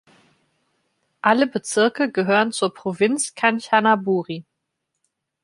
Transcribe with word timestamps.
Alle 1.21 1.45
Bezirke 1.45 2.11
gehören 2.11 2.51
zur 2.51 2.73
Provinz 2.73 3.35
Kanchanaburi. 3.35 4.45